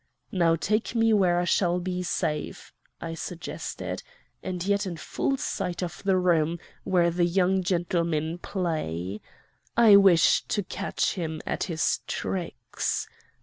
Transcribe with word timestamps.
'Now 0.31 0.55
take 0.55 0.95
me 0.95 1.13
where 1.13 1.39
I 1.39 1.43
shall 1.45 1.79
be 1.79 2.01
safe,' 2.01 2.73
I 2.99 3.13
suggested, 3.13 4.01
'and 4.41 4.65
yet 4.65 4.87
in 4.87 4.97
full 4.97 5.37
sight 5.37 5.83
of 5.83 6.01
the 6.03 6.17
room 6.17 6.57
where 6.83 7.11
the 7.11 7.23
young 7.25 7.61
gentlemen 7.61 8.39
play. 8.39 9.21
I 9.77 9.97
wish 9.97 10.41
to 10.47 10.63
catch 10.63 11.13
him 11.13 11.39
at 11.45 11.65
his 11.65 11.99
tricks. 12.07 13.07